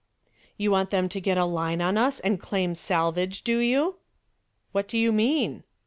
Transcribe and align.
"You 0.57 0.71
want 0.71 0.89
them 0.89 1.09
to 1.09 1.21
get 1.21 1.37
a 1.37 1.45
line 1.45 1.79
on 1.79 1.95
us 1.95 2.19
and 2.19 2.39
claim 2.39 2.73
salvage, 2.73 3.43
do 3.43 3.59
you?" 3.59 3.97
"What 4.71 4.87
do 4.87 4.97
you 4.97 5.11
mean?" 5.11 5.61